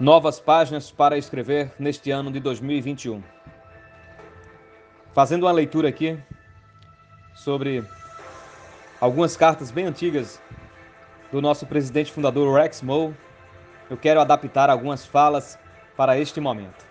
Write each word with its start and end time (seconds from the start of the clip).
novas 0.00 0.40
páginas 0.40 0.90
para 0.90 1.18
escrever 1.18 1.72
neste 1.78 2.10
ano 2.10 2.30
de 2.30 2.40
2021. 2.40 3.22
Fazendo 5.12 5.44
uma 5.44 5.52
leitura 5.52 5.88
aqui 5.88 6.18
sobre 7.34 7.84
algumas 9.00 9.36
cartas 9.36 9.70
bem 9.70 9.86
antigas 9.86 10.40
do 11.30 11.40
nosso 11.40 11.66
presidente 11.66 12.10
fundador 12.10 12.54
Rex 12.58 12.82
Moe, 12.82 13.14
eu 13.90 13.96
quero 13.96 14.20
adaptar 14.20 14.70
algumas 14.70 15.04
falas 15.04 15.58
para 15.96 16.18
este 16.18 16.40
momento. 16.40 16.86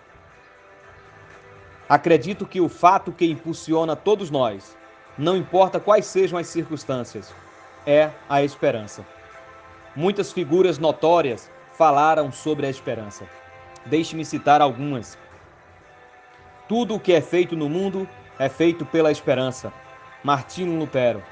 Acredito 1.88 2.46
que 2.46 2.60
o 2.60 2.68
fato 2.68 3.12
que 3.12 3.26
impulsiona 3.26 3.96
todos 3.96 4.30
nós, 4.30 4.76
não 5.18 5.36
importa 5.36 5.80
quais 5.80 6.06
sejam 6.06 6.38
as 6.38 6.46
circunstâncias, 6.46 7.34
é 7.84 8.10
a 8.28 8.42
esperança. 8.42 9.04
Muitas 9.94 10.32
figuras 10.32 10.78
notórias 10.78 11.50
falaram 11.74 12.30
sobre 12.30 12.66
a 12.66 12.70
esperança. 12.70 13.26
Deixe-me 13.86 14.24
citar 14.24 14.60
algumas. 14.60 15.18
Tudo 16.68 16.94
o 16.94 17.00
que 17.00 17.12
é 17.12 17.20
feito 17.20 17.56
no 17.56 17.68
mundo 17.68 18.08
é 18.38 18.48
feito 18.48 18.84
pela 18.86 19.10
esperança. 19.10 19.72
Martino 20.22 20.78
Lutero. 20.78 21.22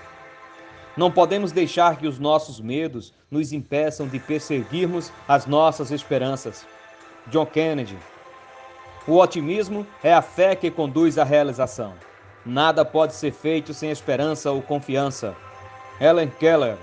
Não 0.97 1.11
podemos 1.11 1.53
deixar 1.53 1.97
que 1.97 2.07
os 2.07 2.19
nossos 2.19 2.61
medos 2.61 3.15
nos 3.31 3.53
impeçam 3.53 4.09
de 4.09 4.19
perseguirmos 4.19 5.13
as 5.29 5.47
nossas 5.47 5.91
esperanças. 5.91 6.67
John 7.29 7.47
Kennedy. 7.47 7.97
O 9.07 9.17
otimismo 9.17 9.87
é 10.03 10.13
a 10.13 10.21
fé 10.21 10.55
que 10.55 10.71
conduz 10.71 11.17
à 11.17 11.25
realização. 11.25 11.95
Nada 12.45 12.85
pode 12.85 13.15
ser 13.15 13.33
feito 13.33 13.73
sem 13.73 13.91
esperança 13.91 14.51
ou 14.51 14.61
confiança. 14.61 15.35
Helen 16.01 16.31
Keller. 16.39 16.77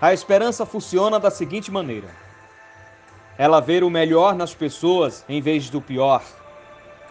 A 0.00 0.12
esperança 0.12 0.64
funciona 0.64 1.18
da 1.18 1.30
seguinte 1.30 1.70
maneira: 1.70 2.08
ela 3.38 3.60
vê 3.60 3.82
o 3.82 3.90
melhor 3.90 4.34
nas 4.34 4.54
pessoas 4.54 5.24
em 5.28 5.40
vez 5.40 5.68
do 5.68 5.80
pior. 5.80 6.22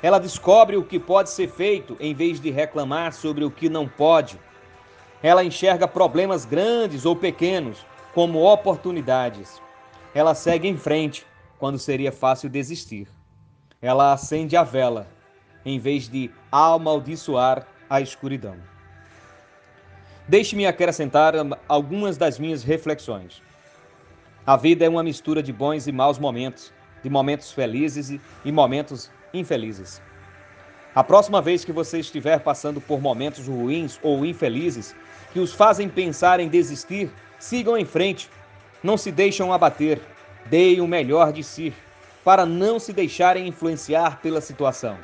Ela 0.02 0.20
descobre 0.20 0.76
o 0.76 0.84
que 0.84 1.00
pode 1.00 1.30
ser 1.30 1.50
feito 1.50 1.96
em 2.00 2.14
vez 2.14 2.40
de 2.40 2.50
reclamar 2.50 3.14
sobre 3.14 3.44
o 3.44 3.52
que 3.52 3.70
não 3.70 3.88
pode. 3.88 4.40
Ela 5.22 5.44
enxerga 5.44 5.88
problemas 5.88 6.46
grandes 6.46 7.06
ou 7.06 7.16
pequenos 7.16 7.86
como 8.14 8.44
oportunidades. 8.44 9.62
Ela 10.14 10.34
segue 10.34 10.68
em 10.68 10.78
frente 10.78 11.26
quando 11.60 11.78
seria 11.78 12.12
fácil 12.12 12.50
desistir. 12.50 13.08
Ela 13.82 14.14
acende 14.14 14.56
a 14.56 14.64
vela 14.64 15.08
em 15.66 15.80
vez 15.80 16.08
de 16.08 16.32
amaldiçoar 16.52 17.68
a 17.90 18.02
escuridão. 18.02 18.56
Deixe-me 20.28 20.66
acrescentar 20.66 21.34
algumas 21.68 22.18
das 22.18 22.40
minhas 22.40 22.64
reflexões. 22.64 23.42
A 24.48 24.56
vida 24.56 24.86
é 24.86 24.90
uma 24.90 25.02
mistura 25.02 25.42
de 25.42 25.52
bons 25.52 25.88
e 25.88 25.92
maus 25.92 26.20
momentos, 26.20 26.72
de 27.02 27.10
momentos 27.10 27.52
felizes 27.52 28.20
e 28.44 28.52
momentos 28.52 29.10
infelizes. 29.34 30.00
A 30.94 31.04
próxima 31.04 31.42
vez 31.42 31.66
que 31.66 31.72
você 31.72 32.00
estiver 32.00 32.40
passando 32.42 32.80
por 32.80 33.02
momentos 33.02 33.48
ruins 33.48 34.00
ou 34.04 34.24
infelizes 34.24 34.96
que 35.34 35.40
os 35.40 35.52
fazem 35.52 35.90
pensar 35.90 36.40
em 36.40 36.48
desistir, 36.48 37.12
sigam 37.40 37.76
em 37.76 37.86
frente. 37.86 38.30
Não 38.84 38.98
se 38.98 39.12
deixam 39.12 39.52
abater. 39.52 40.00
Deem 40.46 40.80
o 40.80 40.88
melhor 40.88 41.34
de 41.34 41.44
si, 41.44 41.74
para 42.24 42.46
não 42.46 42.78
se 42.78 42.94
deixarem 42.94 43.48
influenciar 43.48 44.22
pela 44.22 44.40
situação. 44.40 44.96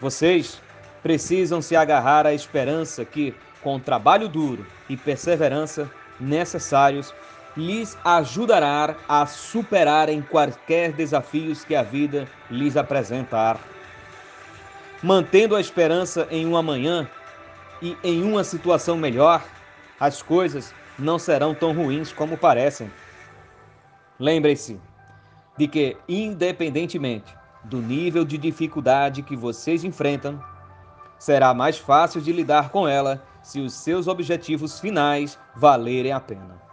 Vocês 0.00 0.60
precisam 1.00 1.62
se 1.62 1.76
agarrar 1.76 2.26
à 2.26 2.34
esperança 2.34 3.04
que, 3.04 3.32
com 3.62 3.78
trabalho 3.78 4.28
duro 4.28 4.66
e 4.88 4.96
perseverança 4.96 5.88
necessários, 6.18 7.14
lhes 7.56 7.96
ajudará 8.04 8.96
a 9.08 9.24
superarem 9.24 10.20
quaisquer 10.20 10.92
desafios 10.92 11.64
que 11.64 11.74
a 11.74 11.82
vida 11.82 12.28
lhes 12.50 12.76
apresentar. 12.76 13.58
Mantendo 15.02 15.56
a 15.56 15.60
esperança 15.60 16.26
em 16.30 16.46
um 16.46 16.56
amanhã 16.56 17.08
e 17.80 17.96
em 18.02 18.22
uma 18.22 18.44
situação 18.44 18.96
melhor, 18.96 19.42
as 19.98 20.22
coisas 20.22 20.74
não 20.98 21.18
serão 21.18 21.54
tão 21.54 21.72
ruins 21.72 22.12
como 22.12 22.36
parecem. 22.36 22.90
Lembre-se 24.18 24.80
de 25.56 25.66
que, 25.66 25.96
independentemente 26.08 27.34
do 27.64 27.78
nível 27.78 28.24
de 28.24 28.38
dificuldade 28.38 29.22
que 29.22 29.36
vocês 29.36 29.84
enfrentam, 29.84 30.42
será 31.18 31.52
mais 31.52 31.78
fácil 31.78 32.20
de 32.20 32.32
lidar 32.32 32.70
com 32.70 32.86
ela 32.86 33.22
se 33.42 33.60
os 33.60 33.72
seus 33.74 34.06
objetivos 34.06 34.78
finais 34.80 35.38
valerem 35.54 36.12
a 36.12 36.20
pena. 36.20 36.65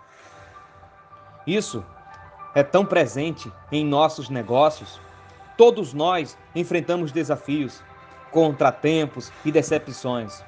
Isso 1.46 1.84
é 2.56 2.64
tão 2.64 2.86
presente 2.86 3.52
em 3.72 3.86
nossos 3.86 4.30
negócios. 4.30 5.00
Todos 5.58 5.94
nós 5.94 6.38
enfrentamos 6.56 7.12
desafios, 7.12 7.84
contratempos 8.32 9.32
e 9.44 9.52
decepções. 9.52 10.44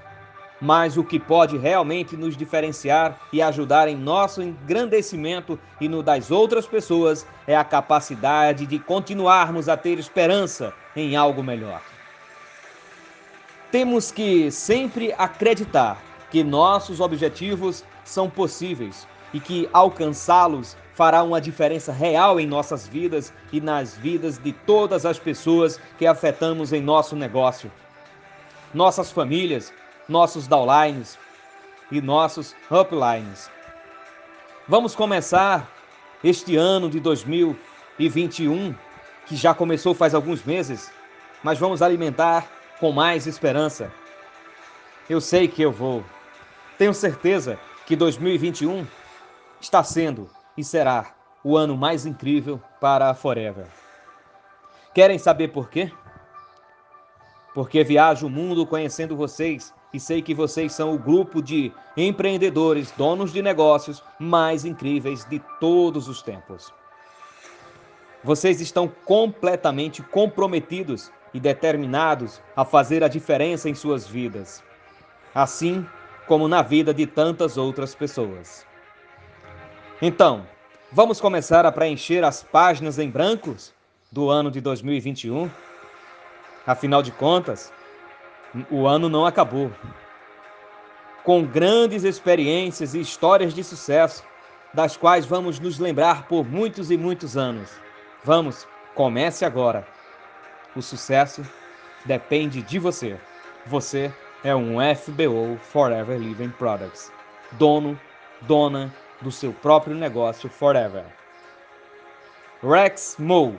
Mas 0.61 0.95
o 0.95 1.03
que 1.03 1.19
pode 1.19 1.57
realmente 1.57 2.16
nos 2.16 2.38
diferenciar 2.38 3.19
e 3.31 3.41
ajudar 3.41 3.89
em 3.89 3.95
nosso 3.95 4.41
engrandecimento 4.41 5.59
e 5.81 5.89
no 5.89 6.01
das 6.01 6.31
outras 6.31 6.66
pessoas 6.66 7.27
é 7.45 7.57
a 7.57 7.63
capacidade 7.63 8.66
de 8.66 8.79
continuarmos 8.79 9.67
a 9.67 9.75
ter 9.75 10.00
esperança 10.00 10.73
em 10.95 11.17
algo 11.17 11.44
melhor. 11.44 11.81
Temos 13.69 14.12
que 14.12 14.50
sempre 14.50 15.13
acreditar 15.17 16.01
que 16.31 16.41
nossos 16.41 17.01
objetivos 17.01 17.83
são 18.06 18.29
possíveis 18.29 19.06
e 19.35 19.40
que 19.41 19.69
alcançá-los 19.73 20.78
fará 20.94 21.22
uma 21.22 21.41
diferença 21.41 21.91
real 21.91 22.40
em 22.40 22.47
nossas 22.47 22.88
vidas 22.88 23.34
e 23.51 23.59
nas 23.59 23.97
vidas 23.97 24.38
de 24.38 24.53
todas 24.53 25.06
as 25.06 25.19
pessoas 25.19 25.78
que 25.97 26.07
afetamos 26.07 26.72
em 26.72 26.81
nosso 26.81 27.18
negócio. 27.18 27.69
Nossas 28.74 29.12
famílias, 29.12 29.74
nossos 30.07 30.47
downlines 30.47 31.19
e 31.91 32.00
nossos 32.00 32.56
uplines. 32.72 33.51
Vamos 34.69 34.95
começar 34.95 35.69
este 36.24 36.56
ano 36.56 36.90
de 36.90 37.01
2021, 37.01 38.74
que 39.25 39.35
já 39.35 39.53
começou 39.53 39.94
faz 39.94 40.16
alguns 40.16 40.45
meses, 40.45 40.90
mas 41.44 41.59
vamos 41.59 41.81
alimentar 41.81 42.47
com 42.79 42.94
mais 42.94 43.28
esperança. 43.28 43.91
Eu 45.09 45.19
sei 45.19 45.45
que 45.45 45.62
eu 45.62 45.74
vou. 45.74 46.06
Tenho 46.78 46.94
certeza 46.94 47.59
que 47.85 47.97
2021 47.97 48.88
está 49.65 49.83
sendo 49.83 50.29
e 50.55 50.63
será 50.63 51.15
o 51.43 51.57
ano 51.57 51.75
mais 51.75 52.05
incrível 52.05 52.61
para 52.79 53.09
a 53.09 53.13
Forever. 53.13 53.67
Querem 54.93 55.17
saber 55.17 55.49
por 55.49 55.69
quê? 55.69 55.91
Porque 57.53 57.83
viajo 57.83 58.27
o 58.27 58.29
mundo 58.29 58.65
conhecendo 58.65 59.15
vocês 59.15 59.73
e 59.93 59.99
sei 59.99 60.21
que 60.21 60.33
vocês 60.33 60.73
são 60.73 60.93
o 60.93 60.99
grupo 60.99 61.41
de 61.41 61.71
empreendedores, 61.97 62.91
donos 62.91 63.33
de 63.33 63.41
negócios 63.41 64.03
mais 64.19 64.65
incríveis 64.65 65.25
de 65.25 65.41
todos 65.59 66.07
os 66.07 66.21
tempos. 66.21 66.71
Vocês 68.23 68.61
estão 68.61 68.87
completamente 68.87 70.01
comprometidos 70.01 71.11
e 71.33 71.39
determinados 71.39 72.41
a 72.55 72.63
fazer 72.63 73.03
a 73.03 73.07
diferença 73.07 73.69
em 73.69 73.75
suas 73.75 74.07
vidas, 74.07 74.63
assim 75.33 75.85
como 76.27 76.47
na 76.47 76.61
vida 76.61 76.93
de 76.93 77.05
tantas 77.05 77.57
outras 77.57 77.93
pessoas. 77.93 78.65
Então, 80.01 80.45
vamos 80.91 81.22
começar 81.22 81.66
a 81.66 81.72
preencher 81.72 82.22
as 82.25 82.44
páginas 82.44 83.00
em 83.00 83.09
brancos 83.09 83.73
do 84.11 84.29
ano 84.29 84.51
de 84.51 84.59
2021? 84.59 85.50
Afinal 86.67 87.01
de 87.01 87.13
contas, 87.13 87.72
o 88.69 88.85
ano 88.85 89.07
não 89.07 89.25
acabou. 89.25 89.72
Com 91.23 91.45
grandes 91.45 92.03
experiências 92.03 92.94
e 92.94 93.00
histórias 93.00 93.53
de 93.53 93.63
sucesso, 93.63 94.22
das 94.73 94.97
quais 94.97 95.25
vamos 95.25 95.59
nos 95.61 95.79
lembrar 95.79 96.27
por 96.27 96.45
muitos 96.45 96.91
e 96.91 96.97
muitos 96.97 97.38
anos. 97.38 97.71
Vamos, 98.21 98.68
comece 98.94 99.45
agora. 99.45 99.88
O 100.75 100.81
sucesso 100.81 101.42
depende 102.03 102.62
de 102.62 102.77
você. 102.77 103.18
Você 103.65 104.13
é 104.44 104.53
um 104.53 104.75
FBO 104.94 105.57
Forever 105.57 106.19
Living 106.19 106.50
Products, 106.50 107.09
dono, 107.53 107.97
dona 108.42 108.94
do 109.21 109.31
seu 109.31 109.53
próprio 109.53 109.95
negócio 109.95 110.50
forever. 110.50 111.06
Rex 112.62 113.15
Moe, 113.19 113.57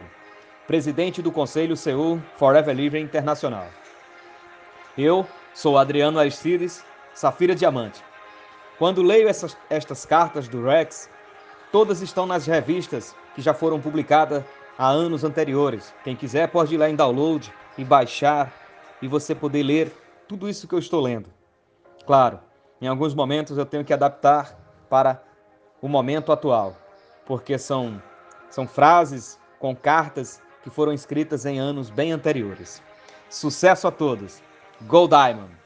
presidente 0.67 1.23
do 1.23 1.31
Conselho 1.31 1.77
Seul 1.77 2.21
Forever 2.37 2.75
Livre 2.75 2.99
Internacional. 3.01 3.67
Eu 4.97 5.27
sou 5.55 5.79
Adriano 5.79 6.19
Aristides, 6.19 6.85
Safira 7.15 7.55
Diamante. 7.55 8.03
Quando 8.79 9.03
leio 9.03 9.29
essas, 9.29 9.57
estas 9.71 10.05
cartas 10.05 10.49
do 10.49 10.63
Rex, 10.65 11.09
todas 11.71 12.03
estão 12.03 12.27
nas 12.27 12.47
revistas 12.47 13.15
que 13.35 13.41
já 13.41 13.55
foram 13.55 13.81
publicadas 13.81 14.45
há 14.79 14.89
anos 14.89 15.25
anteriores. 15.25 15.95
Quem 16.05 16.17
quiser 16.17 16.49
pode 16.49 16.75
ir 16.75 16.79
lá 16.79 16.89
em 16.89 16.97
download 16.97 17.53
e 17.79 17.85
baixar 17.85 18.53
e 19.01 19.09
você 19.09 19.35
poder 19.35 19.63
ler 19.63 19.93
tudo 20.27 20.49
isso 20.49 20.67
que 20.67 20.75
eu 20.75 20.79
estou 20.79 21.01
lendo. 21.01 21.29
Claro, 22.07 22.41
em 22.81 22.87
alguns 22.87 23.15
momentos 23.15 23.57
eu 23.57 23.67
tenho 23.67 23.85
que 23.85 23.93
adaptar 23.93 24.59
para 24.89 25.23
o 25.81 25.89
momento 25.89 26.33
atual, 26.33 26.77
porque 27.25 27.59
são, 27.59 28.03
são 28.51 28.67
frases 28.67 29.39
com 29.59 29.75
cartas 29.75 30.41
que 30.63 30.71
foram 30.71 30.93
escritas 30.93 31.47
em 31.47 31.59
anos 31.59 31.91
bem 31.91 32.13
anteriores. 32.13 32.83
Sucesso 33.29 33.87
a 33.89 33.91
todos! 33.91 34.43
Go 34.83 35.09
Diamond! 35.09 35.66